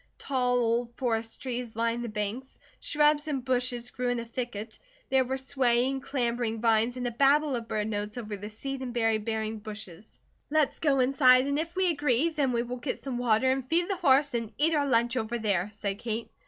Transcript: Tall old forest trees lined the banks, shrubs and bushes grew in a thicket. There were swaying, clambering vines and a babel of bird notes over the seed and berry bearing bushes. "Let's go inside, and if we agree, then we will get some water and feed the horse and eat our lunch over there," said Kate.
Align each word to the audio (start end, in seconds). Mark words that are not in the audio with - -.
Tall 0.17 0.57
old 0.57 0.97
forest 0.97 1.43
trees 1.43 1.75
lined 1.75 2.03
the 2.03 2.09
banks, 2.09 2.57
shrubs 2.79 3.27
and 3.27 3.45
bushes 3.45 3.91
grew 3.91 4.09
in 4.09 4.19
a 4.19 4.25
thicket. 4.25 4.79
There 5.11 5.23
were 5.23 5.37
swaying, 5.37 6.01
clambering 6.01 6.59
vines 6.59 6.97
and 6.97 7.05
a 7.07 7.11
babel 7.11 7.55
of 7.55 7.67
bird 7.67 7.87
notes 7.87 8.17
over 8.17 8.35
the 8.35 8.49
seed 8.49 8.81
and 8.81 8.95
berry 8.95 9.19
bearing 9.19 9.59
bushes. 9.59 10.17
"Let's 10.49 10.79
go 10.79 11.01
inside, 11.01 11.45
and 11.45 11.59
if 11.59 11.75
we 11.75 11.89
agree, 11.89 12.29
then 12.29 12.51
we 12.51 12.63
will 12.63 12.77
get 12.77 12.99
some 13.03 13.19
water 13.19 13.51
and 13.51 13.69
feed 13.69 13.91
the 13.91 13.95
horse 13.97 14.33
and 14.33 14.51
eat 14.57 14.73
our 14.73 14.87
lunch 14.87 15.17
over 15.17 15.37
there," 15.37 15.69
said 15.71 15.99
Kate. 15.99 16.31